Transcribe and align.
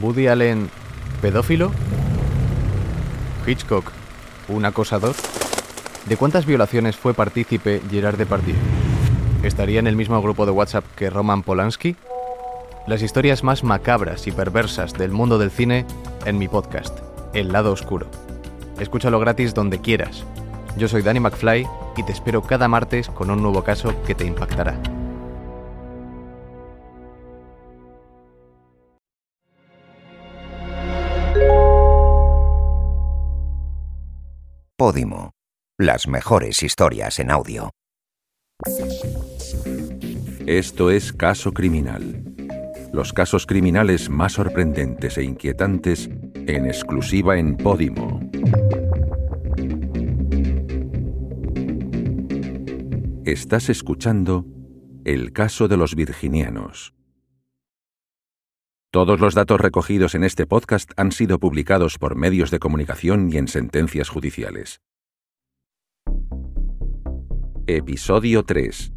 Woody 0.00 0.26
Allen, 0.26 0.70
pedófilo. 1.22 1.70
Hitchcock, 3.46 3.90
un 4.48 4.64
acosador. 4.64 5.14
¿De 6.06 6.16
cuántas 6.16 6.46
violaciones 6.46 6.96
fue 6.96 7.14
partícipe 7.14 7.80
Gerard 7.90 8.16
Depardieu? 8.16 8.56
¿Estaría 9.42 9.78
en 9.78 9.86
el 9.86 9.96
mismo 9.96 10.20
grupo 10.20 10.46
de 10.46 10.52
WhatsApp 10.52 10.84
que 10.96 11.10
Roman 11.10 11.42
Polanski? 11.42 11.96
Las 12.86 13.02
historias 13.02 13.44
más 13.44 13.64
macabras 13.64 14.26
y 14.26 14.32
perversas 14.32 14.92
del 14.92 15.10
mundo 15.10 15.38
del 15.38 15.50
cine 15.50 15.86
en 16.26 16.38
mi 16.38 16.48
podcast, 16.48 16.98
El 17.32 17.52
lado 17.52 17.72
oscuro. 17.72 18.08
Escúchalo 18.78 19.20
gratis 19.20 19.54
donde 19.54 19.80
quieras. 19.80 20.24
Yo 20.76 20.88
soy 20.88 21.02
Danny 21.02 21.20
McFly 21.20 21.66
y 21.96 22.02
te 22.02 22.12
espero 22.12 22.42
cada 22.42 22.68
martes 22.68 23.08
con 23.08 23.30
un 23.30 23.40
nuevo 23.40 23.62
caso 23.62 23.94
que 24.06 24.14
te 24.14 24.24
impactará. 24.24 24.76
Podimo. 34.76 35.30
Las 35.78 36.08
mejores 36.08 36.64
historias 36.64 37.20
en 37.20 37.30
audio. 37.30 37.70
Esto 40.46 40.90
es 40.90 41.12
Caso 41.12 41.52
Criminal. 41.52 42.24
Los 42.92 43.12
casos 43.12 43.46
criminales 43.46 44.10
más 44.10 44.32
sorprendentes 44.32 45.16
e 45.16 45.22
inquietantes 45.22 46.10
en 46.34 46.66
exclusiva 46.66 47.38
en 47.38 47.56
Podimo. 47.56 48.18
Estás 53.24 53.68
escuchando 53.68 54.44
El 55.04 55.32
caso 55.32 55.68
de 55.68 55.76
los 55.76 55.94
virginianos. 55.94 56.93
Todos 58.94 59.18
los 59.18 59.34
datos 59.34 59.60
recogidos 59.60 60.14
en 60.14 60.22
este 60.22 60.46
podcast 60.46 60.92
han 60.96 61.10
sido 61.10 61.40
publicados 61.40 61.98
por 61.98 62.14
medios 62.14 62.52
de 62.52 62.60
comunicación 62.60 63.28
y 63.28 63.38
en 63.38 63.48
sentencias 63.48 64.08
judiciales. 64.08 64.82
Episodio 67.66 68.44
3. 68.44 68.92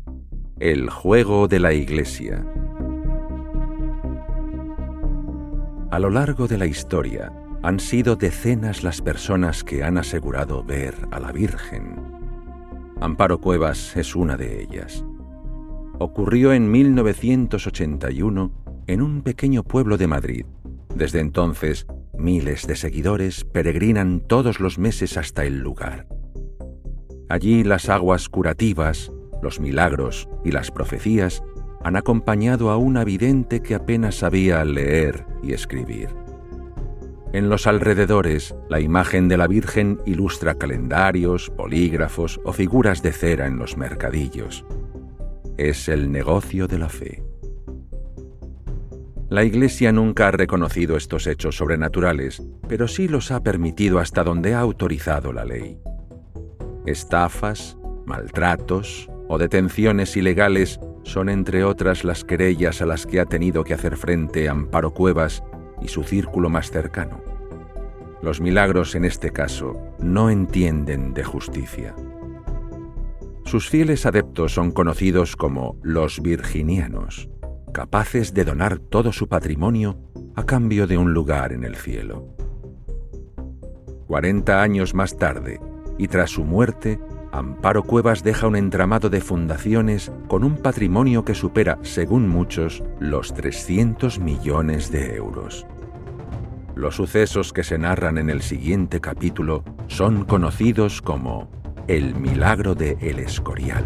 El 0.59 0.91
juego 0.91 1.47
de 1.47 1.59
la 1.59 1.73
iglesia. 1.73 2.45
A 5.89 5.97
lo 5.97 6.11
largo 6.11 6.47
de 6.47 6.59
la 6.59 6.67
historia, 6.67 7.33
han 7.63 7.79
sido 7.79 8.15
decenas 8.15 8.83
las 8.83 9.01
personas 9.01 9.63
que 9.63 9.83
han 9.83 9.97
asegurado 9.97 10.63
ver 10.63 10.93
a 11.09 11.19
la 11.19 11.31
Virgen. 11.31 11.95
Amparo 13.01 13.39
Cuevas 13.39 13.97
es 13.97 14.15
una 14.15 14.37
de 14.37 14.61
ellas. 14.61 15.03
Ocurrió 15.97 16.53
en 16.53 16.69
1981 16.69 18.66
en 18.87 19.01
un 19.01 19.21
pequeño 19.21 19.63
pueblo 19.63 19.97
de 19.97 20.07
Madrid. 20.07 20.45
Desde 20.95 21.19
entonces, 21.19 21.85
miles 22.17 22.65
de 22.65 22.75
seguidores 22.75 23.43
peregrinan 23.45 24.21
todos 24.21 24.59
los 24.59 24.79
meses 24.79 25.17
hasta 25.17 25.45
el 25.45 25.59
lugar. 25.59 26.07
Allí 27.29 27.63
las 27.63 27.89
aguas 27.89 28.29
curativas, 28.29 29.11
los 29.43 29.59
milagros 29.59 30.27
y 30.43 30.51
las 30.51 30.71
profecías 30.71 31.43
han 31.83 31.95
acompañado 31.95 32.71
a 32.71 32.77
una 32.77 33.03
vidente 33.03 33.61
que 33.61 33.75
apenas 33.75 34.15
sabía 34.15 34.63
leer 34.63 35.25
y 35.43 35.53
escribir. 35.53 36.09
En 37.33 37.49
los 37.49 37.67
alrededores, 37.67 38.55
la 38.69 38.79
imagen 38.79 39.27
de 39.27 39.37
la 39.37 39.47
Virgen 39.47 39.99
ilustra 40.05 40.55
calendarios, 40.55 41.49
polígrafos 41.49 42.39
o 42.45 42.53
figuras 42.53 43.03
de 43.03 43.11
cera 43.11 43.47
en 43.47 43.59
los 43.59 43.75
mercadillos. 43.75 44.65
Es 45.57 45.89
el 45.89 46.11
negocio 46.11 46.67
de 46.67 46.79
la 46.79 46.87
fe. 46.87 47.26
La 49.29 49.43
Iglesia 49.43 49.91
nunca 49.91 50.29
ha 50.29 50.31
reconocido 50.31 50.95
estos 50.95 51.27
hechos 51.27 51.57
sobrenaturales, 51.57 52.41
pero 52.69 52.87
sí 52.87 53.09
los 53.09 53.29
ha 53.31 53.43
permitido 53.43 53.99
hasta 53.99 54.23
donde 54.23 54.53
ha 54.53 54.61
autorizado 54.61 55.33
la 55.33 55.43
ley. 55.43 55.77
Estafas, 56.85 57.77
maltratos 58.05 59.09
o 59.27 59.37
detenciones 59.37 60.15
ilegales 60.15 60.79
son 61.03 61.27
entre 61.27 61.65
otras 61.65 62.05
las 62.05 62.23
querellas 62.23 62.81
a 62.81 62.85
las 62.85 63.05
que 63.05 63.19
ha 63.19 63.25
tenido 63.25 63.65
que 63.65 63.73
hacer 63.73 63.97
frente 63.97 64.47
Amparo 64.47 64.93
Cuevas 64.93 65.43
y 65.81 65.89
su 65.89 66.03
círculo 66.03 66.49
más 66.49 66.71
cercano. 66.71 67.21
Los 68.21 68.39
milagros 68.39 68.95
en 68.95 69.03
este 69.03 69.31
caso 69.31 69.73
no 69.99 70.29
entienden 70.29 71.13
de 71.13 71.25
justicia. 71.25 71.93
Sus 73.43 73.69
fieles 73.69 74.05
adeptos 74.05 74.53
son 74.53 74.71
conocidos 74.71 75.35
como 75.35 75.77
los 75.83 76.21
virginianos, 76.21 77.29
capaces 77.73 78.33
de 78.33 78.43
donar 78.45 78.79
todo 78.79 79.11
su 79.11 79.27
patrimonio 79.27 79.97
a 80.35 80.45
cambio 80.45 80.87
de 80.87 80.97
un 80.97 81.13
lugar 81.13 81.51
en 81.53 81.63
el 81.63 81.75
cielo. 81.75 82.35
Cuarenta 84.07 84.61
años 84.61 84.93
más 84.93 85.17
tarde, 85.17 85.59
y 85.97 86.07
tras 86.07 86.31
su 86.31 86.43
muerte, 86.43 86.99
Amparo 87.31 87.83
Cuevas 87.83 88.23
deja 88.23 88.47
un 88.47 88.55
entramado 88.55 89.09
de 89.09 89.21
fundaciones 89.21 90.11
con 90.27 90.43
un 90.43 90.57
patrimonio 90.57 91.25
que 91.25 91.35
supera, 91.35 91.77
según 91.81 92.29
muchos, 92.29 92.83
los 92.99 93.33
300 93.33 94.19
millones 94.19 94.91
de 94.91 95.15
euros. 95.15 95.65
Los 96.75 96.95
sucesos 96.95 97.53
que 97.53 97.63
se 97.63 97.77
narran 97.77 98.17
en 98.17 98.29
el 98.29 98.41
siguiente 98.41 99.01
capítulo 99.01 99.63
son 99.87 100.25
conocidos 100.25 101.01
como 101.01 101.49
el 101.87 102.15
milagro 102.15 102.75
de 102.75 102.97
El 103.01 103.19
Escorial. 103.19 103.85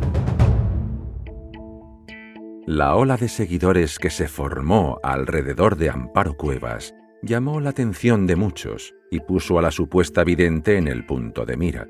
La 2.67 2.95
ola 2.95 3.17
de 3.17 3.27
seguidores 3.27 3.97
que 3.97 4.11
se 4.11 4.27
formó 4.27 4.99
alrededor 5.01 5.77
de 5.77 5.89
Amparo 5.89 6.38
Cuevas 6.38 6.94
llamó 7.23 7.59
la 7.59 7.72
atención 7.72 8.27
de 8.27 8.35
muchos 8.35 8.94
y 9.09 9.19
puso 9.19 9.57
a 9.57 9.63
la 9.63 9.72
supuesta 9.72 10.23
vidente 10.23 10.77
en 10.77 10.88
el 10.88 11.03
punto 11.03 11.44
de 11.44 11.57
mira. 11.57 11.88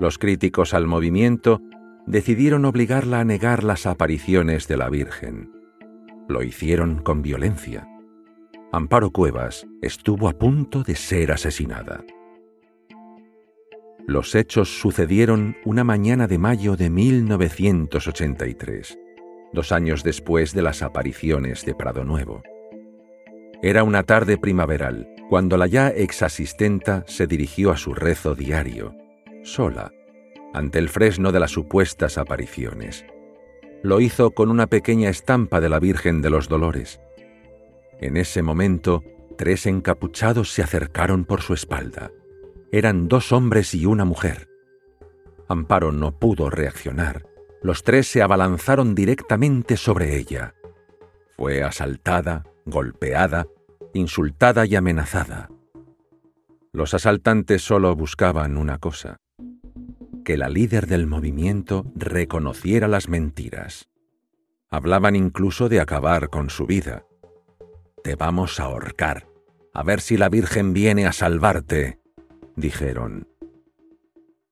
Los 0.00 0.18
críticos 0.18 0.74
al 0.74 0.88
movimiento 0.88 1.60
decidieron 2.04 2.64
obligarla 2.64 3.20
a 3.20 3.24
negar 3.24 3.62
las 3.62 3.86
apariciones 3.86 4.66
de 4.66 4.76
la 4.76 4.88
Virgen. 4.88 5.52
Lo 6.28 6.42
hicieron 6.42 6.98
con 6.98 7.22
violencia. 7.22 7.86
Amparo 8.72 9.12
Cuevas 9.12 9.68
estuvo 9.82 10.28
a 10.28 10.32
punto 10.32 10.82
de 10.82 10.96
ser 10.96 11.30
asesinada. 11.30 12.02
Los 14.04 14.34
hechos 14.34 14.80
sucedieron 14.80 15.56
una 15.64 15.84
mañana 15.84 16.26
de 16.26 16.38
mayo 16.38 16.76
de 16.76 16.90
1983, 16.90 18.98
dos 19.52 19.72
años 19.72 20.02
después 20.04 20.54
de 20.54 20.62
las 20.62 20.82
apariciones 20.82 21.64
de 21.64 21.74
Prado 21.74 22.04
Nuevo. 22.04 22.42
Era 23.62 23.84
una 23.84 24.04
tarde 24.04 24.38
primaveral, 24.38 25.08
cuando 25.28 25.56
la 25.56 25.66
ya 25.66 25.88
exasistenta 25.88 27.04
se 27.06 27.26
dirigió 27.26 27.70
a 27.70 27.76
su 27.76 27.94
rezo 27.94 28.34
diario 28.34 28.94
sola, 29.42 29.92
ante 30.52 30.78
el 30.78 30.88
fresno 30.88 31.32
de 31.32 31.40
las 31.40 31.50
supuestas 31.50 32.18
apariciones. 32.18 33.04
Lo 33.82 34.00
hizo 34.00 34.32
con 34.32 34.50
una 34.50 34.66
pequeña 34.66 35.08
estampa 35.08 35.60
de 35.60 35.68
la 35.68 35.78
Virgen 35.78 36.22
de 36.22 36.30
los 36.30 36.48
Dolores. 36.48 37.00
En 38.00 38.16
ese 38.16 38.42
momento, 38.42 39.02
tres 39.38 39.66
encapuchados 39.66 40.52
se 40.52 40.62
acercaron 40.62 41.24
por 41.24 41.40
su 41.40 41.54
espalda. 41.54 42.10
Eran 42.72 43.08
dos 43.08 43.32
hombres 43.32 43.74
y 43.74 43.86
una 43.86 44.04
mujer. 44.04 44.48
Amparo 45.48 45.92
no 45.92 46.18
pudo 46.18 46.50
reaccionar. 46.50 47.29
Los 47.62 47.82
tres 47.82 48.06
se 48.06 48.22
abalanzaron 48.22 48.94
directamente 48.94 49.76
sobre 49.76 50.16
ella. 50.16 50.54
Fue 51.36 51.62
asaltada, 51.62 52.44
golpeada, 52.64 53.46
insultada 53.92 54.66
y 54.66 54.76
amenazada. 54.76 55.50
Los 56.72 56.94
asaltantes 56.94 57.62
solo 57.62 57.94
buscaban 57.96 58.56
una 58.56 58.78
cosa, 58.78 59.18
que 60.24 60.36
la 60.36 60.48
líder 60.48 60.86
del 60.86 61.06
movimiento 61.06 61.84
reconociera 61.96 62.88
las 62.88 63.08
mentiras. 63.08 63.88
Hablaban 64.70 65.16
incluso 65.16 65.68
de 65.68 65.80
acabar 65.80 66.30
con 66.30 66.48
su 66.48 66.66
vida. 66.66 67.04
Te 68.04 68.14
vamos 68.14 68.60
a 68.60 68.64
ahorcar, 68.64 69.26
a 69.74 69.82
ver 69.82 70.00
si 70.00 70.16
la 70.16 70.28
Virgen 70.28 70.72
viene 70.72 71.06
a 71.06 71.12
salvarte, 71.12 71.98
dijeron. 72.54 73.29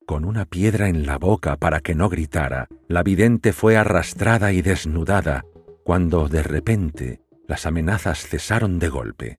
Con 0.08 0.24
una 0.24 0.46
piedra 0.46 0.88
en 0.88 1.04
la 1.04 1.18
boca 1.18 1.56
para 1.56 1.80
que 1.80 1.94
no 1.94 2.08
gritara, 2.08 2.66
la 2.88 3.02
vidente 3.02 3.52
fue 3.52 3.76
arrastrada 3.76 4.52
y 4.52 4.62
desnudada, 4.62 5.44
cuando 5.84 6.28
de 6.28 6.42
repente 6.42 7.20
las 7.46 7.66
amenazas 7.66 8.26
cesaron 8.26 8.78
de 8.78 8.88
golpe. 8.88 9.38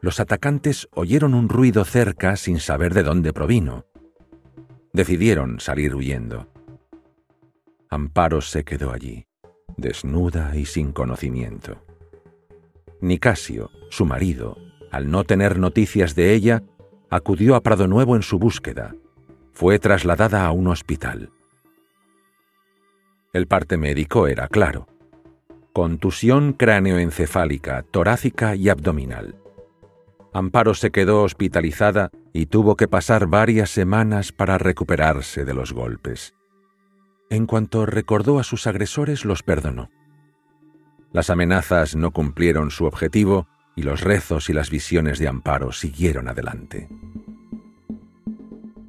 Los 0.00 0.20
atacantes 0.20 0.88
oyeron 0.94 1.34
un 1.34 1.50
ruido 1.50 1.84
cerca 1.84 2.36
sin 2.36 2.60
saber 2.60 2.94
de 2.94 3.02
dónde 3.02 3.34
provino 3.34 3.84
decidieron 4.94 5.60
salir 5.60 5.94
huyendo. 5.94 6.48
Amparo 7.90 8.40
se 8.40 8.64
quedó 8.64 8.90
allí, 8.90 9.26
desnuda 9.76 10.56
y 10.56 10.64
sin 10.64 10.92
conocimiento. 10.92 11.84
Nicasio, 13.02 13.70
su 13.90 14.06
marido, 14.06 14.56
al 14.90 15.10
no 15.10 15.24
tener 15.24 15.58
noticias 15.58 16.14
de 16.14 16.32
ella, 16.32 16.64
acudió 17.10 17.54
a 17.54 17.62
Prado 17.62 17.86
Nuevo 17.86 18.16
en 18.16 18.22
su 18.22 18.38
búsqueda. 18.38 18.96
Fue 19.58 19.80
trasladada 19.80 20.46
a 20.46 20.52
un 20.52 20.68
hospital. 20.68 21.32
El 23.32 23.48
parte 23.48 23.76
médico 23.76 24.28
era 24.28 24.46
claro. 24.46 24.86
contusión 25.72 26.52
cráneoencefálica, 26.52 27.82
torácica 27.82 28.54
y 28.54 28.68
abdominal. 28.68 29.34
Amparo 30.32 30.74
se 30.74 30.92
quedó 30.92 31.24
hospitalizada 31.24 32.10
y 32.32 32.46
tuvo 32.46 32.76
que 32.76 32.86
pasar 32.86 33.26
varias 33.26 33.70
semanas 33.70 34.30
para 34.30 34.58
recuperarse 34.58 35.44
de 35.44 35.54
los 35.54 35.72
golpes. 35.72 36.36
En 37.28 37.46
cuanto 37.46 37.84
recordó 37.84 38.38
a 38.38 38.44
sus 38.44 38.68
agresores, 38.68 39.24
los 39.24 39.42
perdonó. 39.42 39.90
Las 41.10 41.30
amenazas 41.30 41.96
no 41.96 42.12
cumplieron 42.12 42.70
su 42.70 42.84
objetivo 42.84 43.48
y 43.74 43.82
los 43.82 44.02
rezos 44.02 44.50
y 44.50 44.52
las 44.52 44.70
visiones 44.70 45.18
de 45.18 45.26
Amparo 45.26 45.72
siguieron 45.72 46.28
adelante. 46.28 46.88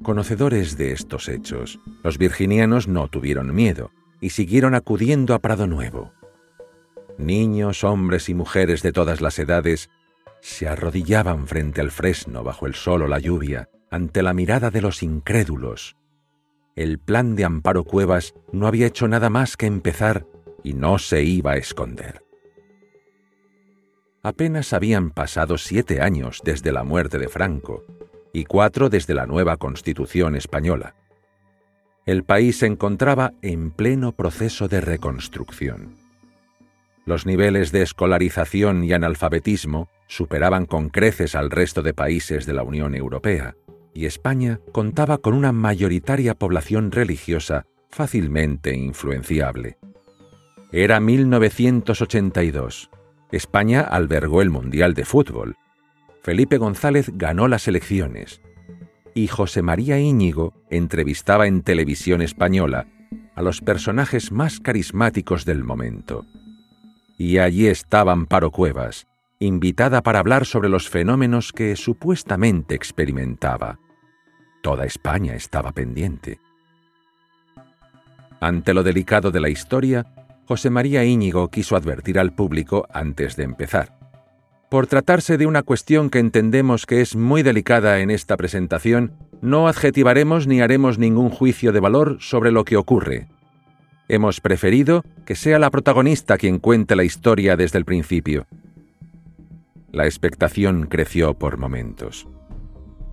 Conocedores 0.02 0.78
de 0.78 0.92
estos 0.92 1.28
hechos, 1.28 1.78
los 2.02 2.16
virginianos 2.16 2.88
no 2.88 3.08
tuvieron 3.08 3.54
miedo 3.54 3.90
y 4.18 4.30
siguieron 4.30 4.74
acudiendo 4.74 5.34
a 5.34 5.40
Prado 5.40 5.66
Nuevo. 5.66 6.12
Niños, 7.18 7.84
hombres 7.84 8.30
y 8.30 8.34
mujeres 8.34 8.82
de 8.82 8.92
todas 8.92 9.20
las 9.20 9.38
edades 9.38 9.90
se 10.40 10.66
arrodillaban 10.68 11.46
frente 11.46 11.82
al 11.82 11.90
fresno 11.90 12.42
bajo 12.42 12.66
el 12.66 12.74
sol 12.74 13.02
o 13.02 13.08
la 13.08 13.18
lluvia, 13.18 13.68
ante 13.90 14.22
la 14.22 14.32
mirada 14.32 14.70
de 14.70 14.80
los 14.80 15.02
incrédulos. 15.02 15.96
El 16.76 16.98
plan 16.98 17.36
de 17.36 17.44
Amparo 17.44 17.84
Cuevas 17.84 18.34
no 18.52 18.66
había 18.66 18.86
hecho 18.86 19.06
nada 19.06 19.28
más 19.28 19.58
que 19.58 19.66
empezar 19.66 20.26
y 20.64 20.72
no 20.72 20.98
se 20.98 21.22
iba 21.24 21.52
a 21.52 21.56
esconder. 21.56 22.24
Apenas 24.22 24.72
habían 24.72 25.10
pasado 25.10 25.58
siete 25.58 26.00
años 26.00 26.40
desde 26.42 26.72
la 26.72 26.84
muerte 26.84 27.18
de 27.18 27.28
Franco 27.28 27.84
y 28.32 28.44
cuatro 28.44 28.88
desde 28.88 29.14
la 29.14 29.26
nueva 29.26 29.56
Constitución 29.56 30.36
española. 30.36 30.94
El 32.06 32.24
país 32.24 32.58
se 32.58 32.66
encontraba 32.66 33.32
en 33.42 33.70
pleno 33.70 34.12
proceso 34.12 34.68
de 34.68 34.80
reconstrucción. 34.80 35.96
Los 37.06 37.26
niveles 37.26 37.72
de 37.72 37.82
escolarización 37.82 38.84
y 38.84 38.92
analfabetismo 38.92 39.88
superaban 40.06 40.66
con 40.66 40.88
creces 40.88 41.34
al 41.34 41.50
resto 41.50 41.82
de 41.82 41.94
países 41.94 42.46
de 42.46 42.52
la 42.52 42.62
Unión 42.62 42.94
Europea, 42.94 43.54
y 43.94 44.06
España 44.06 44.60
contaba 44.72 45.18
con 45.18 45.34
una 45.34 45.52
mayoritaria 45.52 46.34
población 46.34 46.92
religiosa 46.92 47.66
fácilmente 47.90 48.76
influenciable. 48.76 49.78
Era 50.72 51.00
1982. 51.00 52.90
España 53.32 53.80
albergó 53.80 54.42
el 54.42 54.50
Mundial 54.50 54.94
de 54.94 55.04
Fútbol. 55.04 55.56
Felipe 56.22 56.58
González 56.58 57.10
ganó 57.14 57.48
las 57.48 57.66
elecciones. 57.66 58.40
Y 59.14 59.26
José 59.26 59.62
María 59.62 59.98
Íñigo 59.98 60.54
entrevistaba 60.70 61.46
en 61.46 61.62
televisión 61.62 62.22
española 62.22 62.86
a 63.34 63.42
los 63.42 63.60
personajes 63.60 64.32
más 64.32 64.60
carismáticos 64.60 65.44
del 65.44 65.64
momento. 65.64 66.26
Y 67.16 67.38
allí 67.38 67.66
estaba 67.66 68.12
Amparo 68.12 68.50
Cuevas, 68.50 69.06
invitada 69.38 70.02
para 70.02 70.18
hablar 70.18 70.44
sobre 70.44 70.68
los 70.68 70.88
fenómenos 70.88 71.52
que 71.52 71.74
supuestamente 71.76 72.74
experimentaba. 72.74 73.78
Toda 74.62 74.84
España 74.84 75.34
estaba 75.34 75.72
pendiente. 75.72 76.38
Ante 78.40 78.74
lo 78.74 78.82
delicado 78.82 79.30
de 79.30 79.40
la 79.40 79.48
historia, 79.48 80.06
José 80.46 80.70
María 80.70 81.04
Íñigo 81.04 81.48
quiso 81.48 81.76
advertir 81.76 82.18
al 82.18 82.34
público 82.34 82.86
antes 82.92 83.36
de 83.36 83.44
empezar. 83.44 83.99
Por 84.70 84.86
tratarse 84.86 85.36
de 85.36 85.46
una 85.46 85.64
cuestión 85.64 86.10
que 86.10 86.20
entendemos 86.20 86.86
que 86.86 87.00
es 87.00 87.16
muy 87.16 87.42
delicada 87.42 87.98
en 87.98 88.08
esta 88.08 88.36
presentación, 88.36 89.12
no 89.42 89.66
adjetivaremos 89.66 90.46
ni 90.46 90.60
haremos 90.60 90.96
ningún 90.96 91.28
juicio 91.28 91.72
de 91.72 91.80
valor 91.80 92.18
sobre 92.20 92.52
lo 92.52 92.64
que 92.64 92.76
ocurre. 92.76 93.26
Hemos 94.06 94.40
preferido 94.40 95.02
que 95.26 95.34
sea 95.34 95.58
la 95.58 95.70
protagonista 95.70 96.38
quien 96.38 96.60
cuente 96.60 96.94
la 96.94 97.02
historia 97.02 97.56
desde 97.56 97.78
el 97.78 97.84
principio. 97.84 98.46
La 99.90 100.04
expectación 100.04 100.86
creció 100.86 101.34
por 101.34 101.58
momentos. 101.58 102.28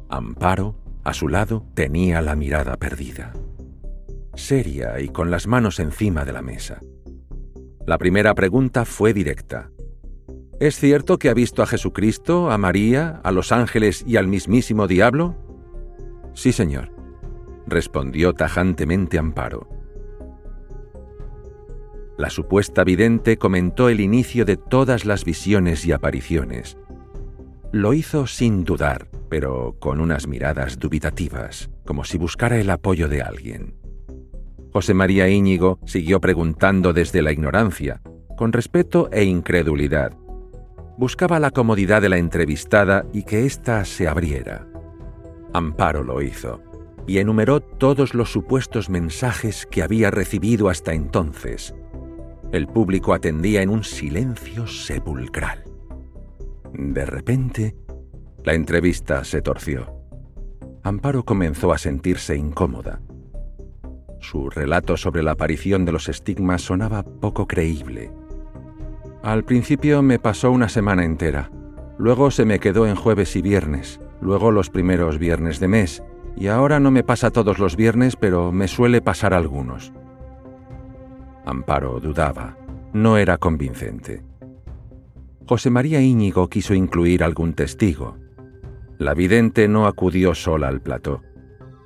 Amparo, 0.09 0.75
a 1.03 1.15
su 1.15 1.27
lado, 1.27 1.65
tenía 1.73 2.21
la 2.21 2.35
mirada 2.35 2.77
perdida. 2.77 3.33
Seria 4.35 4.99
y 4.99 5.09
con 5.09 5.31
las 5.31 5.47
manos 5.47 5.79
encima 5.79 6.23
de 6.23 6.33
la 6.33 6.43
mesa. 6.43 6.79
La 7.87 7.97
primera 7.97 8.35
pregunta 8.35 8.85
fue 8.85 9.11
directa. 9.11 9.71
¿Es 10.59 10.79
cierto 10.79 11.19
que 11.19 11.29
ha 11.29 11.35
visto 11.35 11.61
a 11.61 11.67
Jesucristo, 11.67 12.49
a 12.49 12.57
María, 12.57 13.21
a 13.23 13.31
los 13.31 13.51
ángeles 13.51 14.03
y 14.07 14.17
al 14.17 14.27
mismísimo 14.27 14.87
diablo? 14.87 15.35
Sí, 16.33 16.51
señor, 16.51 16.91
respondió 17.67 18.33
tajantemente 18.33 19.19
Amparo. 19.19 19.69
La 22.17 22.31
supuesta 22.31 22.83
vidente 22.83 23.37
comentó 23.37 23.89
el 23.89 23.99
inicio 23.99 24.45
de 24.45 24.57
todas 24.57 25.05
las 25.05 25.23
visiones 25.23 25.85
y 25.85 25.91
apariciones. 25.91 26.75
Lo 27.71 27.93
hizo 27.93 28.25
sin 28.25 28.63
dudar, 28.63 29.09
pero 29.29 29.75
con 29.79 30.01
unas 30.01 30.25
miradas 30.25 30.79
dubitativas, 30.79 31.69
como 31.85 32.03
si 32.03 32.17
buscara 32.17 32.57
el 32.57 32.71
apoyo 32.71 33.07
de 33.07 33.21
alguien. 33.21 33.75
José 34.73 34.95
María 34.95 35.29
Íñigo 35.29 35.79
siguió 35.85 36.19
preguntando 36.19 36.93
desde 36.93 37.21
la 37.21 37.31
ignorancia, 37.31 38.01
con 38.35 38.51
respeto 38.51 39.09
e 39.11 39.23
incredulidad. 39.23 40.13
Buscaba 40.97 41.39
la 41.39 41.51
comodidad 41.51 42.01
de 42.01 42.09
la 42.09 42.17
entrevistada 42.17 43.05
y 43.13 43.23
que 43.23 43.45
ésta 43.45 43.85
se 43.85 44.07
abriera. 44.07 44.67
Amparo 45.53 46.03
lo 46.03 46.23
hizo, 46.23 46.61
y 47.05 47.19
enumeró 47.19 47.61
todos 47.61 48.15
los 48.15 48.31
supuestos 48.31 48.89
mensajes 48.89 49.67
que 49.67 49.83
había 49.83 50.09
recibido 50.09 50.69
hasta 50.69 50.93
entonces. 50.93 51.75
El 52.51 52.67
público 52.67 53.13
atendía 53.13 53.61
en 53.61 53.69
un 53.69 53.83
silencio 53.83 54.65
sepulcral. 54.65 55.63
De 56.73 57.05
repente, 57.05 57.75
la 58.43 58.55
entrevista 58.55 59.23
se 59.23 59.41
torció. 59.41 59.93
Amparo 60.83 61.23
comenzó 61.23 61.73
a 61.73 61.77
sentirse 61.77 62.35
incómoda. 62.35 63.01
Su 64.19 64.49
relato 64.49 64.97
sobre 64.97 65.21
la 65.21 65.31
aparición 65.31 65.85
de 65.85 65.91
los 65.91 66.09
estigmas 66.09 66.63
sonaba 66.63 67.03
poco 67.03 67.45
creíble. 67.45 68.11
Al 69.27 69.43
principio 69.43 70.01
me 70.01 70.19
pasó 70.19 70.51
una 70.51 70.69
semana 70.69 71.03
entera, 71.03 71.51
luego 71.97 72.31
se 72.31 72.45
me 72.45 72.61
quedó 72.61 72.87
en 72.87 72.95
jueves 72.95 73.35
y 73.35 73.41
viernes, 73.41 73.99
luego 74.21 74.51
los 74.51 74.69
primeros 74.69 75.19
viernes 75.19 75.59
de 75.59 75.67
mes, 75.67 76.01
y 76.37 76.47
ahora 76.47 76.79
no 76.79 76.91
me 76.91 77.03
pasa 77.03 77.29
todos 77.29 77.59
los 77.59 77.75
viernes, 77.75 78.15
pero 78.15 78.53
me 78.53 78.69
suele 78.69 79.01
pasar 79.01 79.33
algunos. 79.33 79.91
Amparo 81.45 81.99
dudaba, 81.99 82.57
no 82.93 83.17
era 83.17 83.37
convincente. 83.37 84.23
José 85.45 85.71
María 85.71 85.99
Íñigo 85.99 86.47
quiso 86.47 86.73
incluir 86.73 87.21
algún 87.21 87.53
testigo. 87.53 88.15
La 88.97 89.13
vidente 89.13 89.67
no 89.67 89.87
acudió 89.87 90.35
sola 90.35 90.69
al 90.69 90.79
plató. 90.79 91.21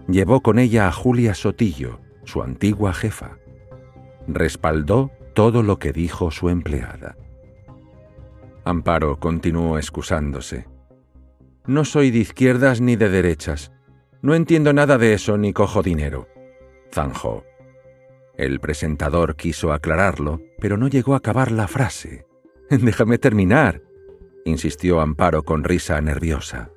Llevó 0.08 0.42
con 0.42 0.60
ella 0.60 0.88
a 0.88 0.92
Julia 0.92 1.34
Sotillo, 1.34 2.02
su 2.24 2.44
antigua 2.44 2.94
jefa. 2.94 3.40
Respaldó 4.28 5.10
todo 5.34 5.64
lo 5.64 5.80
que 5.80 5.92
dijo 5.92 6.30
su 6.30 6.48
empleada. 6.50 7.16
Amparo 8.64 9.20
continuó 9.20 9.78
excusándose. 9.78 10.68
No 11.66 11.86
soy 11.86 12.12
de 12.12 12.20
izquierdas 12.20 12.82
ni 12.82 12.96
de 12.96 13.10
derechas. 13.10 13.72
No 14.22 14.36
entiendo 14.36 14.74
nada 14.74 14.98
de 14.98 15.14
eso 15.14 15.38
ni 15.38 15.54
cojo 15.54 15.82
dinero. 15.82 16.28
Zanjó. 16.92 17.44
El 18.38 18.60
presentador 18.60 19.36
quiso 19.36 19.74
aclararlo, 19.74 20.42
pero 20.60 20.78
no 20.78 20.88
llegó 20.88 21.14
a 21.14 21.18
acabar 21.18 21.52
la 21.52 21.68
frase. 21.68 22.26
Déjame 22.70 23.18
terminar, 23.18 23.82
insistió 24.46 25.02
Amparo 25.02 25.44
con 25.44 25.64
risa 25.64 26.00
nerviosa. 26.02 26.72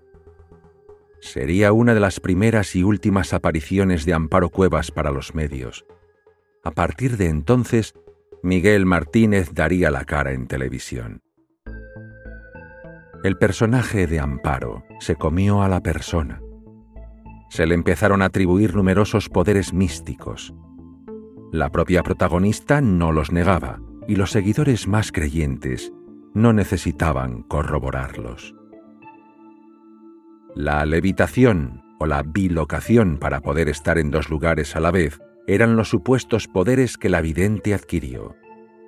Sería 1.21 1.73
una 1.73 1.95
de 1.95 2.01
las 2.01 2.21
primeras 2.21 2.77
y 2.77 2.83
últimas 2.83 3.33
apariciones 3.33 4.05
de 4.05 4.13
Amparo 4.13 4.51
Cuevas 4.51 4.91
para 4.91 5.11
los 5.11 5.35
medios. 5.35 5.87
A 6.63 6.71
partir 6.71 7.17
de 7.17 7.29
entonces, 7.29 7.95
Miguel 8.43 8.85
Martínez 8.85 9.53
daría 9.55 9.91
la 9.91 10.05
cara 10.05 10.33
en 10.33 10.47
televisión. 10.47 11.23
El 13.25 13.39
personaje 13.39 14.07
de 14.07 14.21
Amparo 14.21 14.85
se 15.01 15.17
comió 15.17 15.63
a 15.63 15.69
la 15.71 15.81
persona. 15.81 16.43
Se 17.49 17.65
le 17.65 17.75
empezaron 17.75 18.21
a 18.21 18.27
atribuir 18.27 18.77
numerosos 18.77 19.31
poderes 19.31 19.73
místicos. 19.73 20.55
La 21.51 21.71
propia 21.71 22.03
protagonista 22.03 22.83
no 22.83 23.13
los 23.13 23.33
negaba 23.33 23.81
y 24.07 24.17
los 24.17 24.31
seguidores 24.31 24.87
más 24.89 25.11
creyentes 25.11 25.91
no 26.35 26.53
necesitaban 26.53 27.45
corroborarlos. 27.45 28.55
La 30.55 30.85
levitación 30.85 31.83
o 31.99 32.05
la 32.05 32.23
bilocación 32.23 33.17
para 33.17 33.41
poder 33.41 33.71
estar 33.71 33.97
en 33.97 34.11
dos 34.11 34.29
lugares 34.29 34.77
a 34.77 34.81
la 34.81 34.91
vez 34.91 35.19
eran 35.47 35.77
los 35.77 35.89
supuestos 35.89 36.47
poderes 36.47 36.99
que 36.99 37.09
la 37.09 37.23
vidente 37.23 37.73
adquirió, 37.73 38.37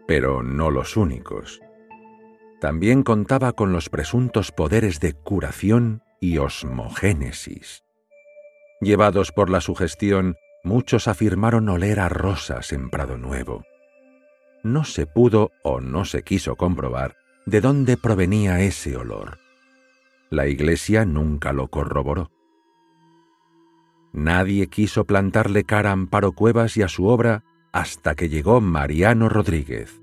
pero 0.07 0.43
no 0.43 0.71
los 0.71 0.99
únicos. 0.99 1.62
También 2.60 3.02
contaba 3.02 3.52
con 3.52 3.72
los 3.72 3.88
presuntos 3.90 4.50
poderes 4.52 5.00
de 5.00 5.12
curación 5.12 6.02
y 6.20 6.38
osmogénesis. 6.38 7.84
Llevados 8.80 9.32
por 9.32 9.50
la 9.50 9.60
sugestión, 9.60 10.36
muchos 10.64 11.08
afirmaron 11.08 11.68
oler 11.68 12.00
a 12.00 12.08
rosas 12.08 12.72
en 12.72 12.90
Prado 12.90 13.16
Nuevo. 13.16 13.64
no 14.62 14.84
se 14.84 15.06
pudo 15.06 15.52
o 15.62 15.80
no 15.80 16.04
se 16.04 16.22
quiso 16.25 16.56
comprobar 16.56 17.14
de 17.46 17.60
dónde 17.60 17.96
provenía 17.96 18.60
ese 18.60 18.96
olor. 18.96 19.38
La 20.28 20.48
Iglesia 20.48 21.04
nunca 21.04 21.52
lo 21.52 21.68
corroboró. 21.68 22.32
Nadie 24.12 24.66
quiso 24.66 25.04
plantarle 25.04 25.62
cara 25.62 25.90
a 25.90 25.92
Amparo 25.92 26.32
Cuevas 26.32 26.76
y 26.76 26.82
a 26.82 26.88
su 26.88 27.06
obra 27.06 27.44
hasta 27.72 28.16
que 28.16 28.28
llegó 28.28 28.60
Mariano 28.60 29.28
Rodríguez. 29.28 30.02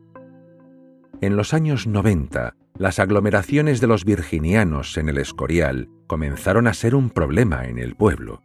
En 1.24 1.38
los 1.38 1.53
años 1.53 1.88
90, 1.88 2.53
las 2.77 3.00
aglomeraciones 3.00 3.80
de 3.80 3.88
los 3.88 4.03
virginianos 4.03 4.98
en 4.98 5.08
el 5.08 5.18
Escorial 5.18 5.88
comenzaron 6.06 6.68
a 6.68 6.74
ser 6.74 6.96
un 6.96 7.10
problema 7.10 7.63
en 7.63 7.80
el 7.80 7.96
pueblo. 7.96 8.42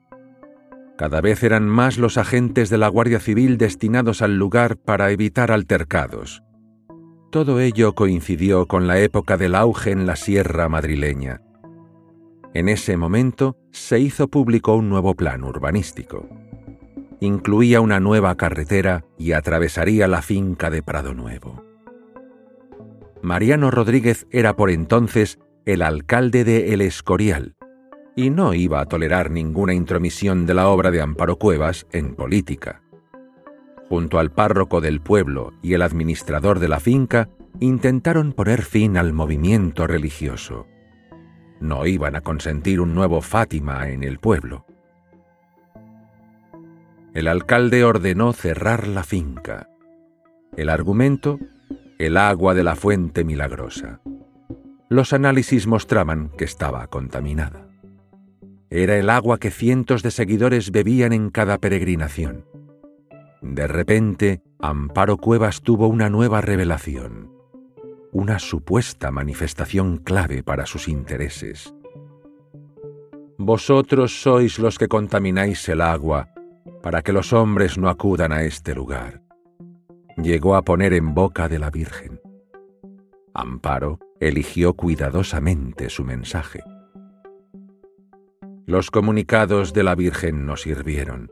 Cada 0.97 1.21
vez 1.21 1.43
eran 1.43 1.67
más 1.67 1.99
los 1.99 2.19
agentes 2.19 2.71
de 2.71 2.79
la 2.79 2.87
Guardia 2.87 3.19
Civil 3.19 3.59
destinados 3.59 4.23
al 4.23 4.39
lugar 4.39 4.77
para 4.77 5.11
evitar 5.11 5.51
altercados. 5.51 6.45
Todo 7.33 7.59
ello 7.59 7.97
coincidió 7.97 8.67
con 8.67 8.87
la 8.87 9.01
época 9.01 9.37
del 9.37 9.57
auge 9.57 9.91
en 9.91 10.07
la 10.07 10.15
sierra 10.15 10.69
madrileña. 10.69 11.41
En 12.55 12.69
ese 12.69 12.97
momento 12.97 13.57
se 13.73 13.99
hizo 13.99 14.29
público 14.29 14.77
un 14.77 14.89
nuevo 14.89 15.17
plan 15.17 15.43
urbanístico. 15.43 16.29
Incluía 17.19 17.81
una 17.81 17.99
nueva 17.99 18.37
carretera 18.37 19.05
y 19.19 19.33
atravesaría 19.33 20.07
la 20.07 20.23
finca 20.23 20.71
de 20.71 20.81
Prado 20.85 21.13
Nuevo. 21.13 21.68
Mariano 23.29 23.71
Rodríguez 23.71 24.27
era 24.31 24.57
por 24.57 24.71
entonces 24.71 25.39
el 25.67 25.83
alcalde 25.83 26.45
de 26.45 26.73
El 26.73 26.81
Escorial, 26.81 27.57
y 28.17 28.31
no 28.31 28.55
iba 28.55 28.81
a 28.81 28.87
tolerar 28.87 29.31
ninguna 29.31 29.75
intromisión 29.75 30.47
de 30.47 30.55
la 30.55 30.69
obra 30.69 30.91
de 30.91 31.03
Amparo 31.03 31.37
Cuevas 31.37 31.87
en 31.93 32.15
política. 32.15 32.81
Junto 33.87 34.19
al 34.19 34.31
párroco 34.31 34.81
del 34.81 35.03
pueblo 35.03 35.53
y 35.61 35.75
el 35.75 35.83
administrador 35.83 36.59
de 36.59 36.69
la 36.69 36.81
finca, 36.81 37.29
intentaron 37.61 38.33
poner 38.33 38.63
fin 38.63 38.97
al 38.97 39.13
movimiento 39.13 39.87
religioso. 39.87 40.67
No 41.61 41.85
iban 41.85 42.17
a 42.17 42.23
consentir 42.23 42.81
un 42.81 42.95
nuevo 42.95 43.21
Fátima 43.21 43.91
en 43.91 44.05
el 44.05 44.21
pueblo. 44.21 44.65
El 47.13 47.29
alcalde 47.29 47.85
ordenó 47.85 48.33
cerrar 48.33 48.89
la 48.89 49.03
finca. 49.03 49.69
El 50.57 50.71
argumento 50.71 51.39
el 51.99 52.17
agua 52.17 52.55
de 52.55 52.63
la 52.63 52.77
fuente 52.77 53.25
milagrosa. 53.25 54.01
Los 54.89 55.13
análisis 55.13 55.67
mostraban 55.67 56.31
que 56.39 56.45
estaba 56.45 56.87
contaminada. 56.87 57.67
Era 58.71 58.97
el 58.97 59.11
agua 59.11 59.39
que 59.39 59.51
cientos 59.51 60.05
de 60.05 60.13
seguidores 60.13 60.71
bebían 60.71 61.13
en 61.13 61.31
cada 61.31 61.59
peregrinación. 61.59 62.45
De 63.43 63.67
repente, 63.67 64.43
Amparo 64.61 65.17
Cuevas 65.17 65.61
tuvo 65.61 65.89
una 65.89 66.09
nueva 66.09 66.41
revelación, 66.41 67.33
una 68.13 68.39
supuesta 68.39 69.11
manifestación 69.11 69.99
clave 69.99 70.45
para 70.45 70.67
sus 70.67 70.87
intereses. 70.87 71.75
Vosotros 73.39 74.23
sois 74.23 74.61
los 74.61 74.79
que 74.79 74.89
contamináis 74.89 75.69
el 75.69 75.81
agua 75.81 76.29
para 76.81 77.03
que 77.03 77.13
los 77.13 77.33
hombres 77.33 77.77
no 77.77 77.89
acudan 77.89 78.31
a 78.33 78.43
este 78.43 78.75
lugar 78.75 79.28
llegó 80.23 80.57
a 80.57 80.63
poner 80.63 80.93
en 80.95 81.15
boca 81.15 81.49
de 81.49 81.59
la 81.59 81.71
Virgen. 81.71 82.21
Amparo 83.35 84.01
eligió 84.21 84.75
cuidadosamente 84.75 85.91
su 85.91 86.05
mensaje. 86.05 86.63
Los 88.67 88.91
comunicados 88.91 89.73
de 89.73 89.83
la 89.85 89.95
Virgen 89.95 90.45
no 90.45 90.57
sirvieron. 90.57 91.31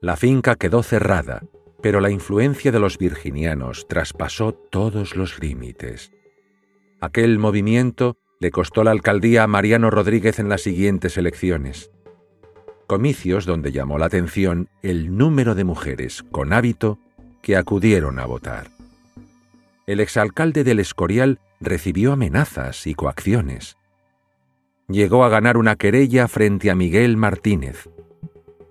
La 0.00 0.16
finca 0.16 0.56
quedó 0.56 0.82
cerrada, 0.82 1.42
pero 1.82 2.00
la 2.00 2.10
influencia 2.10 2.72
de 2.72 2.80
los 2.80 2.98
virginianos 2.98 3.86
traspasó 3.88 4.52
todos 4.52 5.14
los 5.14 5.38
límites. 5.40 6.10
Aquel 7.00 7.38
movimiento 7.38 8.16
le 8.40 8.50
costó 8.50 8.84
la 8.84 8.90
alcaldía 8.90 9.44
a 9.44 9.46
Mariano 9.46 9.90
Rodríguez 9.90 10.38
en 10.38 10.48
las 10.48 10.62
siguientes 10.62 11.16
elecciones. 11.16 11.90
Comicios 12.86 13.44
donde 13.44 13.70
llamó 13.70 13.98
la 13.98 14.06
atención 14.06 14.70
el 14.82 15.16
número 15.16 15.54
de 15.54 15.64
mujeres 15.64 16.24
con 16.30 16.52
hábito 16.52 16.98
que 17.42 17.56
acudieron 17.56 18.18
a 18.18 18.26
votar. 18.26 18.70
El 19.88 20.00
exalcalde 20.00 20.64
del 20.64 20.80
Escorial 20.80 21.40
recibió 21.60 22.12
amenazas 22.12 22.86
y 22.86 22.94
coacciones. 22.94 23.78
Llegó 24.86 25.24
a 25.24 25.28
ganar 25.28 25.56
una 25.56 25.76
querella 25.76 26.28
frente 26.28 26.70
a 26.70 26.74
Miguel 26.74 27.16
Martínez. 27.16 27.88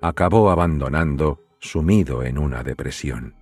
Acabó 0.01 0.51
abandonando, 0.51 1.41
sumido 1.59 2.23
en 2.23 2.37
una 2.37 2.63
depresión. 2.63 3.33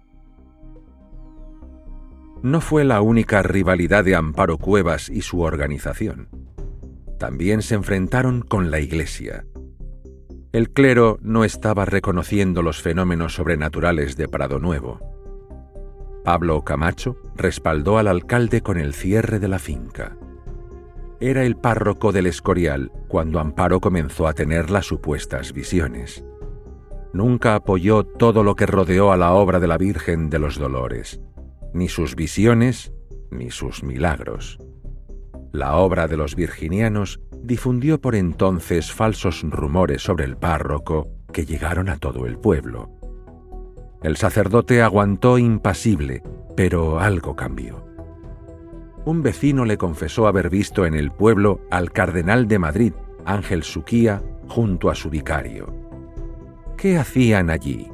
No 2.44 2.62
fue 2.62 2.86
la 2.86 3.02
única 3.02 3.44
rivalidad 3.44 4.06
de 4.06 4.16
Amparo 4.16 4.58
Cuevas 4.58 5.10
y 5.10 5.22
su 5.22 5.42
organización. 5.42 6.30
También 7.20 7.62
se 7.62 7.76
enfrentaron 7.76 8.42
con 8.42 8.72
la 8.72 8.80
Iglesia. 8.80 9.46
El 10.54 10.70
clero 10.70 11.18
no 11.22 11.44
estaba 11.44 11.84
reconociendo 11.84 12.62
los 12.62 12.82
fenómenos 12.82 13.34
sobrenaturales 13.34 14.16
de 14.16 14.30
Prado 14.30 14.60
Nuevo 14.60 15.15
Pablo 16.26 16.64
Camacho 16.64 17.18
respaldó 17.36 18.00
al 18.00 18.08
alcalde 18.08 18.62
con 18.62 18.80
el 18.80 18.96
cierre 18.96 19.38
de 19.38 19.48
la 19.48 19.60
finca. 19.60 20.18
Era 21.20 21.46
el 21.46 21.56
párroco 21.56 22.12
del 22.12 22.26
Escorial 22.26 22.92
cuando 23.08 23.40
Amparo 23.40 23.80
comenzó 23.80 24.28
a 24.28 24.34
tener 24.34 24.72
las 24.72 24.88
supuestas 24.88 25.54
visiones. 25.54 26.26
Nunca 27.14 27.54
apoyó 27.54 28.04
todo 28.04 28.44
lo 28.44 28.56
que 28.56 28.66
rodeó 28.66 29.12
a 29.12 29.18
la 29.18 29.34
obra 29.34 29.60
de 29.60 29.68
la 29.68 29.78
Virgen 29.78 30.32
de 30.32 30.40
los 30.40 30.58
Dolores, 30.58 31.22
ni 31.74 31.90
sus 31.90 32.16
visiones 32.16 32.92
ni 33.30 33.52
sus 33.52 33.84
milagros. 33.84 34.58
La 35.54 35.76
obra 35.76 36.08
de 36.08 36.18
los 36.18 36.36
virginianos 36.36 37.22
difundió 37.44 38.02
por 38.02 38.16
entonces 38.16 38.92
falsos 38.92 39.44
rumores 39.44 40.02
sobre 40.02 40.26
el 40.26 40.38
párroco 40.38 41.08
que 41.32 41.46
llegaron 41.46 41.88
a 41.88 41.98
todo 41.98 42.26
el 42.26 42.40
pueblo. 42.40 42.90
El 44.06 44.18
sacerdote 44.18 44.84
aguantó 44.84 45.40
impasible, 45.40 46.22
pero 46.56 47.00
algo 47.00 47.36
cambió. 47.36 47.84
Un 49.04 49.24
vecino 49.24 49.66
le 49.66 49.80
confesó 49.80 50.28
haber 50.28 50.52
visto 50.52 50.86
en 50.86 50.94
el 50.94 51.10
pueblo 51.10 51.62
al 51.72 51.92
cardenal 51.92 52.48
de 52.48 52.60
Madrid, 52.60 52.94
Ángel 53.26 53.64
Suquía, 53.64 54.22
junto 54.48 54.92
a 54.92 54.96
su 54.96 55.10
vicario. 55.10 55.74
¿Qué 56.78 57.00
hacían 57.00 57.50
allí? 57.50 57.90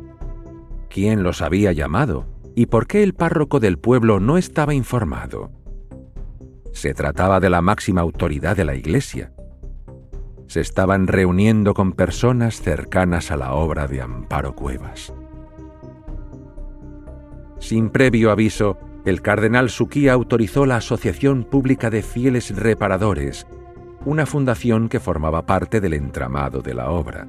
¿Quién 0.89 1.24
los 1.24 1.41
había 1.41 1.72
llamado? 1.72 2.25
¿Y 2.56 2.65
por 2.65 2.88
qué 2.88 3.03
el 3.03 3.13
párroco 3.13 3.62
del 3.62 3.80
pueblo 3.80 4.20
no 4.20 4.38
estaba 4.38 4.74
informado? 4.74 5.50
Se 6.74 6.94
trataba 6.94 7.39
de 7.39 7.50
la 7.50 7.62
máxima 7.62 8.01
autoridad 8.01 8.58
de 8.58 8.65
la 8.65 8.75
Iglesia. 8.75 9.32
Se 10.48 10.60
estaban 10.60 11.08
reuniendo 11.08 11.74
con 11.74 11.94
personas 11.94 12.60
cercanas 12.60 13.32
a 13.32 13.38
la 13.38 13.53
obra 13.53 13.88
de 13.88 14.01
Amparo 14.01 14.53
Cuevas. 14.58 15.13
Sin 17.62 17.91
previo 17.91 18.32
aviso, 18.32 18.80
el 19.06 19.22
cardenal 19.22 19.70
Suquía 19.70 20.13
autorizó 20.13 20.65
la 20.65 20.77
Asociación 20.77 21.44
Pública 21.44 21.91
de 21.91 22.01
Fieles 22.01 22.56
Reparadores, 22.56 23.46
una 24.03 24.25
fundación 24.25 24.89
que 24.89 25.00
formaba 25.00 25.46
parte 25.46 25.80
del 25.80 25.94
entramado 25.94 26.63
de 26.63 26.74
la 26.74 26.89
obra. 26.89 27.27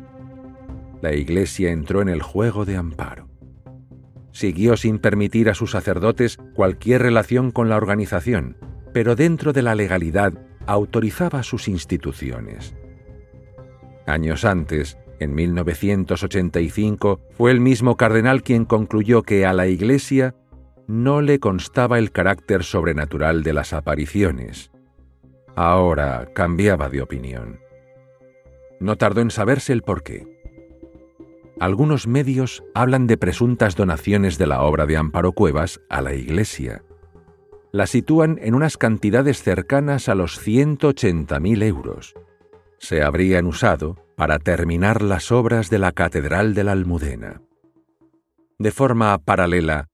La 1.03 1.12
Iglesia 1.12 1.71
entró 1.71 2.01
en 2.01 2.09
el 2.09 2.23
juego 2.23 2.65
de 2.65 2.77
amparo. 2.77 3.29
Siguió 4.33 4.79
sin 4.79 4.99
permitir 4.99 5.51
a 5.51 5.55
sus 5.55 5.73
sacerdotes 5.73 6.39
cualquier 6.55 7.03
relación 7.03 7.51
con 7.51 7.69
la 7.69 7.77
organización, 7.77 8.57
pero 8.95 9.15
dentro 9.15 9.53
de 9.53 9.61
la 9.61 9.75
legalidad 9.75 10.33
autorizaba 10.67 11.43
sus 11.43 11.69
instituciones. 11.69 12.75
Años 14.07 14.47
antes, 14.47 14.97
en 15.23 15.35
1985 15.35 17.21
fue 17.31 17.50
el 17.50 17.61
mismo 17.61 17.97
cardenal 17.97 18.43
quien 18.43 18.64
concluyó 18.64 19.23
que 19.23 19.47
a 19.47 19.52
la 19.52 19.67
Iglesia 19.67 20.35
no 20.87 21.23
le 21.23 21.38
constaba 21.38 21.99
el 21.99 22.12
carácter 22.12 22.64
sobrenatural 22.64 23.43
de 23.43 23.52
las 23.52 23.73
apariciones. 23.73 24.71
Ahora 25.55 26.29
cambiaba 26.35 26.88
de 26.88 27.02
opinión. 27.02 27.61
No 28.81 28.97
tardó 28.97 29.21
en 29.21 29.31
saberse 29.31 29.73
el 29.73 29.83
porqué. 29.83 30.26
Algunos 31.61 32.07
medios 32.07 32.64
hablan 32.75 33.07
de 33.07 33.17
presuntas 33.17 33.76
donaciones 33.76 34.38
de 34.38 34.47
la 34.47 34.62
obra 34.62 34.87
de 34.87 34.97
Amparo 34.97 35.33
Cuevas 35.33 35.81
a 35.88 36.02
la 36.02 36.14
Iglesia. 36.14 36.83
La 37.71 37.87
sitúan 37.87 38.38
en 38.43 38.55
unas 38.55 38.76
cantidades 38.76 39.43
cercanas 39.43 40.09
a 40.09 40.14
los 40.14 40.45
180.000 40.45 41.62
euros. 41.62 42.14
Se 42.79 43.02
habrían 43.02 43.47
usado 43.47 44.02
para 44.16 44.38
terminar 44.38 45.02
las 45.02 45.33
obras 45.33 45.71
de 45.71 45.78
la 45.78 45.92
Catedral 45.92 46.54
de 46.54 46.64
la 46.64 46.73
Almudena. 46.73 47.42
De 48.59 48.71
forma 48.71 49.16
paralela, 49.19 49.88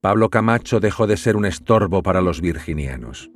Pablo 0.00 0.30
Camacho 0.30 0.80
dejó 0.80 1.06
de 1.06 1.16
ser 1.16 1.36
un 1.36 1.44
estorbo 1.44 2.02
para 2.02 2.20
los 2.20 2.40
virginianos. 2.40 3.30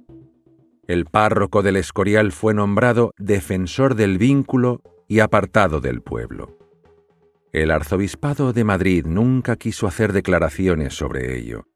El 0.86 1.06
párroco 1.06 1.62
del 1.62 1.76
Escorial 1.76 2.32
fue 2.32 2.54
nombrado 2.54 3.12
defensor 3.18 3.94
del 3.94 4.18
vínculo 4.18 4.82
y 5.08 5.20
apartado 5.20 5.80
del 5.80 6.02
pueblo. 6.02 6.56
El 7.52 7.70
arzobispado 7.70 8.52
de 8.52 8.64
Madrid 8.64 9.04
nunca 9.06 9.56
quiso 9.56 9.86
hacer 9.86 10.12
declaraciones 10.12 10.94
sobre 10.94 11.36
ello. 11.36 11.66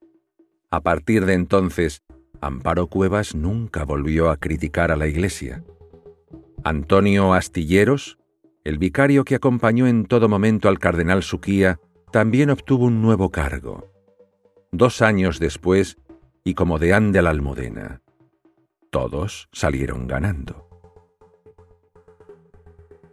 A 0.71 0.81
partir 0.81 1.27
de 1.27 1.35
entonces, 1.35 2.03
Amparo 2.41 2.87
Cuevas 2.87 3.35
nunca 3.35 3.85
volvió 3.85 4.31
a 4.31 4.37
criticar 4.37 4.91
a 4.91 4.97
la 4.97 5.07
Iglesia. 5.07 5.65
Antonio 6.65 7.35
Astilleros, 7.35 8.19
el 8.67 8.79
vicario 8.79 9.25
que 9.25 9.37
acompañó 9.37 9.87
en 9.87 10.07
todo 10.07 10.29
momento 10.29 10.69
al 10.69 10.81
cardenal 10.81 11.23
Suquía, 11.23 11.79
también 12.11 12.51
obtuvo 12.51 12.87
un 12.87 13.01
nuevo 13.01 13.31
cargo. 13.31 13.93
Dos 14.73 15.03
años 15.03 15.39
después, 15.39 15.99
y 16.43 16.55
como 16.55 16.81
de 16.81 16.93
ande 16.93 17.23
la 17.23 17.31
almudena, 17.31 18.03
todos 18.91 19.49
salieron 19.53 20.09
ganando. 20.09 20.69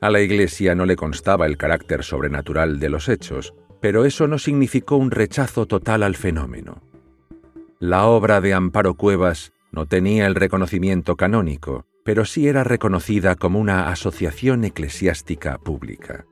A 0.02 0.10
la 0.10 0.22
Iglesia 0.22 0.74
no 0.74 0.88
le 0.88 0.96
constaba 0.96 1.46
el 1.46 1.56
carácter 1.56 2.04
sobrenatural 2.04 2.80
de 2.80 2.90
los 2.90 3.08
hechos, 3.08 3.54
pero 3.80 4.06
eso 4.06 4.28
no 4.28 4.40
significó 4.40 4.96
un 4.96 5.12
rechazo 5.12 5.68
total 5.68 6.02
al 6.02 6.16
fenómeno. 6.16 6.82
La 7.78 8.08
obra 8.08 8.42
de 8.42 8.56
Amparo 8.56 8.96
Cuevas 8.96 9.54
no 9.72 9.86
tenía 9.86 10.26
el 10.26 10.34
reconocimiento 10.34 11.16
canónico, 11.16 11.86
pero 12.04 12.26
sí 12.26 12.48
era 12.48 12.64
reconocida 12.64 13.36
como 13.36 13.60
una 13.60 13.90
asociación 13.90 14.64
eclesiástica 14.64 15.58
pública. 15.58 16.26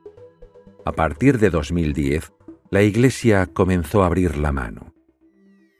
A 0.84 0.92
partir 0.92 1.38
de 1.38 1.50
2010, 1.50 2.32
la 2.70 2.82
Iglesia 2.82 3.46
comenzó 3.46 4.02
a 4.02 4.06
abrir 4.06 4.36
la 4.36 4.52
mano. 4.52 4.92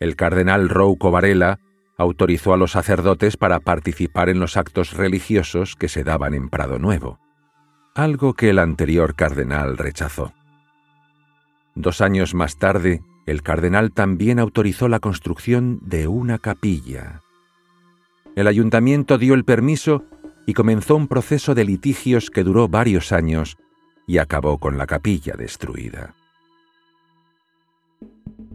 El 0.00 0.16
cardenal 0.16 0.68
Rouco 0.68 1.10
Varela 1.10 1.58
autorizó 1.96 2.52
a 2.52 2.56
los 2.56 2.72
sacerdotes 2.72 3.36
para 3.36 3.60
participar 3.60 4.28
en 4.28 4.40
los 4.40 4.56
actos 4.56 4.92
religiosos 4.94 5.76
que 5.76 5.88
se 5.88 6.04
daban 6.04 6.34
en 6.34 6.48
Prado 6.48 6.78
Nuevo, 6.78 7.18
algo 7.94 8.34
que 8.34 8.50
el 8.50 8.58
anterior 8.58 9.14
cardenal 9.14 9.76
rechazó. 9.78 10.32
Dos 11.74 12.00
años 12.00 12.34
más 12.34 12.58
tarde, 12.58 13.00
el 13.26 13.42
cardenal 13.42 13.92
también 13.92 14.38
autorizó 14.38 14.88
la 14.88 15.00
construcción 15.00 15.78
de 15.82 16.08
una 16.08 16.38
capilla. 16.38 17.22
El 18.34 18.46
ayuntamiento 18.46 19.18
dio 19.18 19.34
el 19.34 19.44
permiso 19.44 20.04
y 20.46 20.54
comenzó 20.54 20.96
un 20.96 21.06
proceso 21.06 21.54
de 21.54 21.64
litigios 21.64 22.30
que 22.30 22.44
duró 22.44 22.68
varios 22.68 23.12
años 23.12 23.56
y 24.06 24.18
acabó 24.18 24.58
con 24.58 24.78
la 24.78 24.86
capilla 24.86 25.34
destruida. 25.36 26.14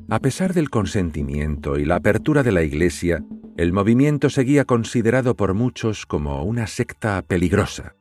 A 0.10 0.20
pesar 0.20 0.54
del 0.54 0.70
consentimiento 0.70 1.78
y 1.78 1.86
la 1.86 1.98
apertura 1.98 2.42
de 2.42 2.52
la 2.52 2.64
Iglesia, 2.64 3.24
el 3.58 3.74
movimiento 3.74 4.30
seguía 4.30 4.66
considerado 4.66 5.36
por 5.36 5.54
muchos 5.54 6.06
como 6.06 6.44
una 6.44 6.68
secta 6.68 7.22
peligrosa. 7.22 7.96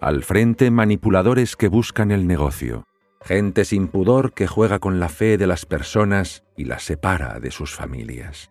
Al 0.00 0.22
frente 0.22 0.70
manipuladores 0.70 1.56
que 1.56 1.68
buscan 1.68 2.10
el 2.10 2.26
negocio, 2.26 2.86
gente 3.22 3.64
sin 3.64 3.88
pudor 3.88 4.32
que 4.32 4.46
juega 4.46 4.78
con 4.78 4.98
la 4.98 5.08
fe 5.08 5.36
de 5.36 5.46
las 5.46 5.66
personas 5.66 6.44
y 6.56 6.64
las 6.64 6.84
separa 6.84 7.38
de 7.38 7.50
sus 7.50 7.74
familias. 7.74 8.49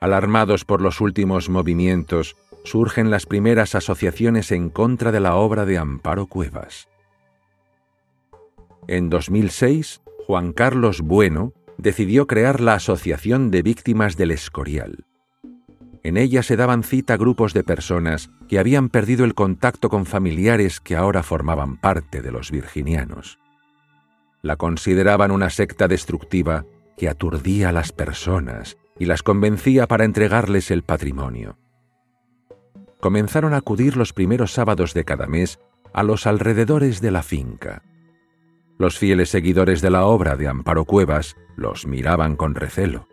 Alarmados 0.00 0.64
por 0.64 0.80
los 0.80 1.00
últimos 1.00 1.48
movimientos, 1.48 2.36
surgen 2.64 3.10
las 3.10 3.26
primeras 3.26 3.74
asociaciones 3.74 4.52
en 4.52 4.70
contra 4.70 5.10
de 5.10 5.20
la 5.20 5.34
obra 5.34 5.64
de 5.64 5.78
Amparo 5.78 6.26
Cuevas. 6.26 6.88
En 8.86 9.10
2006, 9.10 10.02
Juan 10.26 10.52
Carlos 10.52 11.00
Bueno 11.00 11.52
decidió 11.78 12.26
crear 12.26 12.60
la 12.60 12.74
Asociación 12.74 13.50
de 13.50 13.62
Víctimas 13.62 14.16
del 14.16 14.30
Escorial. 14.30 15.04
En 16.02 16.16
ella 16.16 16.42
se 16.42 16.56
daban 16.56 16.84
cita 16.84 17.16
grupos 17.16 17.52
de 17.52 17.64
personas 17.64 18.30
que 18.48 18.58
habían 18.58 18.88
perdido 18.88 19.24
el 19.24 19.34
contacto 19.34 19.88
con 19.88 20.06
familiares 20.06 20.80
que 20.80 20.96
ahora 20.96 21.22
formaban 21.22 21.76
parte 21.76 22.22
de 22.22 22.30
los 22.30 22.50
virginianos. 22.50 23.38
La 24.42 24.56
consideraban 24.56 25.32
una 25.32 25.50
secta 25.50 25.88
destructiva 25.88 26.64
que 26.96 27.08
aturdía 27.08 27.70
a 27.70 27.72
las 27.72 27.92
personas 27.92 28.76
y 28.98 29.06
las 29.06 29.22
convencía 29.22 29.86
para 29.86 30.04
entregarles 30.04 30.70
el 30.70 30.82
patrimonio. 30.82 31.56
Comenzaron 33.00 33.54
a 33.54 33.58
acudir 33.58 33.96
los 33.96 34.12
primeros 34.12 34.52
sábados 34.52 34.94
de 34.94 35.04
cada 35.04 35.26
mes 35.26 35.60
a 35.92 36.02
los 36.02 36.26
alrededores 36.26 37.00
de 37.00 37.10
la 37.10 37.22
finca. 37.22 37.82
Los 38.78 38.98
fieles 38.98 39.30
seguidores 39.30 39.80
de 39.80 39.90
la 39.90 40.06
obra 40.06 40.36
de 40.36 40.48
Amparo 40.48 40.84
Cuevas 40.84 41.36
los 41.56 41.86
miraban 41.86 42.36
con 42.36 42.54
recelo. 42.54 43.08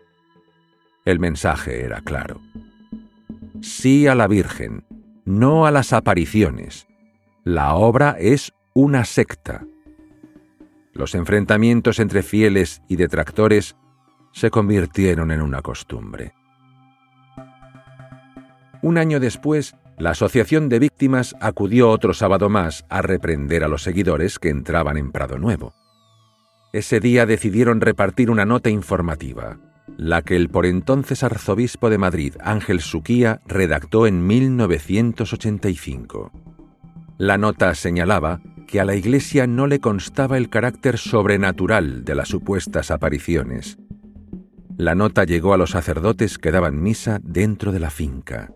El 1.04 1.20
mensaje 1.20 1.84
era 1.84 2.00
claro 2.00 2.40
sí 3.60 4.06
a 4.06 4.14
la 4.14 4.26
Virgen, 4.26 4.84
no 5.24 5.66
a 5.66 5.70
las 5.70 5.92
apariciones. 5.92 6.86
La 7.44 7.74
obra 7.74 8.16
es 8.18 8.52
una 8.74 9.04
secta. 9.04 9.64
Los 10.92 11.14
enfrentamientos 11.14 11.98
entre 11.98 12.22
fieles 12.22 12.82
y 12.88 12.96
detractores 12.96 13.76
se 14.36 14.50
convirtieron 14.50 15.30
en 15.30 15.40
una 15.40 15.62
costumbre. 15.62 16.34
Un 18.82 18.98
año 18.98 19.18
después, 19.18 19.76
la 19.96 20.10
Asociación 20.10 20.68
de 20.68 20.78
Víctimas 20.78 21.34
acudió 21.40 21.88
otro 21.88 22.12
sábado 22.12 22.50
más 22.50 22.84
a 22.90 23.00
reprender 23.00 23.64
a 23.64 23.68
los 23.68 23.82
seguidores 23.82 24.38
que 24.38 24.50
entraban 24.50 24.98
en 24.98 25.10
Prado 25.10 25.38
Nuevo. 25.38 25.72
Ese 26.74 27.00
día 27.00 27.24
decidieron 27.24 27.80
repartir 27.80 28.30
una 28.30 28.44
nota 28.44 28.68
informativa 28.68 29.56
la 29.96 30.20
que 30.20 30.36
el 30.36 30.50
por 30.50 30.66
entonces 30.66 31.22
arzobispo 31.22 31.88
de 31.88 31.96
Madrid, 31.96 32.34
Ángel 32.40 32.80
Suquía, 32.80 33.40
redactó 33.46 34.06
en 34.06 34.26
1985. 34.26 36.30
La 37.16 37.38
nota 37.38 37.74
señalaba 37.74 38.42
que 38.66 38.80
a 38.80 38.84
la 38.84 38.96
Iglesia 38.96 39.46
no 39.46 39.66
le 39.66 39.80
constaba 39.80 40.36
el 40.36 40.50
carácter 40.50 40.98
sobrenatural 40.98 42.04
de 42.04 42.14
las 42.14 42.28
supuestas 42.28 42.90
apariciones. 42.90 43.78
La 44.78 44.94
nota 44.94 45.24
llegó 45.24 45.54
a 45.54 45.56
los 45.56 45.70
sacerdotes 45.70 46.36
que 46.36 46.50
daban 46.50 46.82
misa 46.82 47.18
dentro 47.22 47.72
de 47.72 47.80
la 47.80 47.88
finca. 47.88 48.52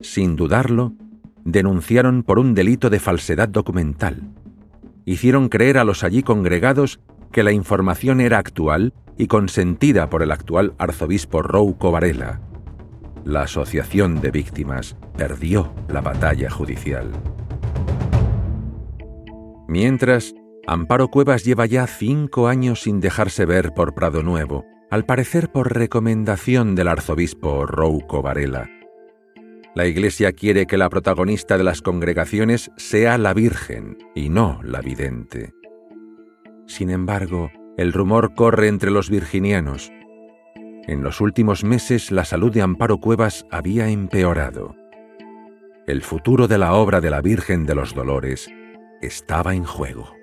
Sin 0.00 0.36
dudarlo, 0.36 0.94
denunciaron 1.44 2.22
por 2.22 2.38
un 2.38 2.54
delito 2.54 2.88
de 2.88 2.98
falsedad 2.98 3.48
documental. 3.48 4.30
Hicieron 5.04 5.50
creer 5.50 5.76
a 5.76 5.84
los 5.84 6.02
allí 6.02 6.22
congregados 6.22 7.00
que 7.30 7.42
la 7.42 7.52
información 7.52 8.22
era 8.22 8.38
actual 8.38 8.94
y 9.18 9.26
consentida 9.26 10.08
por 10.08 10.22
el 10.22 10.30
actual 10.30 10.74
arzobispo 10.78 11.42
Rouco 11.42 11.90
Varela. 11.90 12.40
La 13.24 13.42
Asociación 13.42 14.22
de 14.22 14.30
Víctimas 14.30 14.96
perdió 15.16 15.74
la 15.88 16.00
batalla 16.00 16.48
judicial. 16.48 17.10
Mientras, 19.66 20.34
Amparo 20.66 21.08
Cuevas 21.08 21.44
lleva 21.44 21.66
ya 21.66 21.86
cinco 21.86 22.48
años 22.48 22.80
sin 22.80 23.00
dejarse 23.00 23.44
ver 23.44 23.74
por 23.74 23.94
Prado 23.94 24.22
Nuevo, 24.22 24.64
al 24.90 25.04
parecer 25.04 25.50
por 25.50 25.74
recomendación 25.74 26.74
del 26.74 26.88
arzobispo 26.88 27.66
Rouco 27.66 28.22
Varela. 28.22 28.70
La 29.74 29.86
Iglesia 29.86 30.32
quiere 30.32 30.66
que 30.66 30.78
la 30.78 30.88
protagonista 30.88 31.58
de 31.58 31.64
las 31.64 31.82
congregaciones 31.82 32.70
sea 32.76 33.18
la 33.18 33.34
Virgen 33.34 33.98
y 34.14 34.28
no 34.28 34.60
la 34.64 34.80
vidente. 34.80 35.52
Sin 36.66 36.90
embargo, 36.90 37.50
el 37.76 37.92
rumor 37.92 38.34
corre 38.34 38.68
entre 38.68 38.90
los 38.90 39.10
virginianos. 39.10 39.92
En 40.86 41.02
los 41.02 41.20
últimos 41.20 41.64
meses 41.64 42.10
la 42.10 42.24
salud 42.24 42.52
de 42.52 42.62
Amparo 42.62 42.98
Cuevas 42.98 43.44
había 43.50 43.88
empeorado. 43.88 44.74
El 45.86 46.02
futuro 46.02 46.48
de 46.48 46.58
la 46.58 46.74
obra 46.74 47.00
de 47.00 47.10
la 47.10 47.20
Virgen 47.20 47.66
de 47.66 47.74
los 47.74 47.94
Dolores 47.94 48.50
estaba 49.00 49.54
en 49.54 49.64
juego. 49.64 50.17